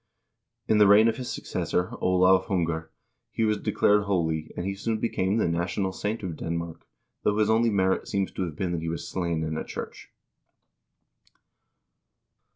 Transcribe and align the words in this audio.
In 0.67 0.79
the 0.79 0.87
reign 0.87 1.07
of 1.07 1.17
his 1.17 1.31
successor, 1.31 1.91
Olav 2.01 2.47
Hunger, 2.47 2.89
he 3.29 3.43
was 3.43 3.59
declared 3.59 4.05
holy, 4.05 4.49
and 4.57 4.65
he 4.65 4.73
soon 4.73 4.97
became 4.97 5.37
the 5.37 5.47
national 5.47 5.91
saint 5.91 6.23
of 6.23 6.37
Denmark, 6.37 6.87
though 7.21 7.37
his 7.37 7.51
only 7.51 7.69
merit 7.69 8.07
seems 8.07 8.31
to 8.31 8.41
have 8.45 8.55
been 8.55 8.71
that 8.71 8.81
he 8.81 8.89
was 8.89 9.07
slain 9.07 9.43
in 9.43 9.59
a 9.59 9.63
church. 9.63 10.09